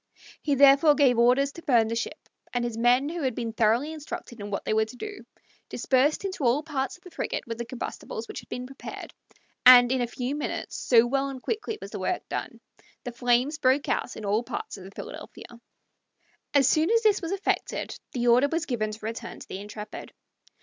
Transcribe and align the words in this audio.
He 0.41 0.55
therefore 0.55 0.95
gave 0.95 1.19
orders 1.19 1.51
to 1.51 1.61
burn 1.61 1.87
the 1.87 1.95
ship, 1.95 2.27
and 2.53 2.65
his 2.65 2.75
men, 2.75 3.07
who 3.07 3.21
had 3.21 3.35
been 3.35 3.53
thoroughly 3.53 3.93
instructed 3.93 4.39
in 4.39 4.49
what 4.49 4.65
they 4.65 4.73
were 4.73 4.85
to 4.85 4.95
do, 4.95 5.27
dispersed 5.69 6.25
into 6.25 6.43
all 6.43 6.63
parts 6.63 6.97
of 6.97 7.03
the 7.03 7.11
frigate 7.11 7.45
with 7.45 7.59
the 7.59 7.65
combustibles 7.65 8.27
which 8.27 8.39
had 8.39 8.49
been 8.49 8.65
prepared, 8.65 9.13
and 9.63 9.91
in 9.91 10.01
a 10.01 10.07
few 10.07 10.33
minutes, 10.33 10.75
so 10.75 11.05
well 11.05 11.29
and 11.29 11.43
quickly 11.43 11.77
was 11.79 11.91
the 11.91 11.99
work 11.99 12.27
done, 12.29 12.59
the 13.03 13.11
flames 13.11 13.59
broke 13.59 13.87
out 13.89 14.17
in 14.17 14.25
all 14.25 14.41
parts 14.41 14.75
of 14.75 14.85
the 14.85 14.89
Philadelphia. 14.89 15.45
As 16.55 16.67
soon 16.67 16.89
as 16.89 17.03
this 17.03 17.21
was 17.21 17.31
effected 17.31 17.99
the 18.13 18.25
order 18.25 18.47
was 18.51 18.65
given 18.65 18.89
to 18.89 19.05
return 19.05 19.39
to 19.39 19.47
the 19.47 19.59
Intrepid. 19.59 20.13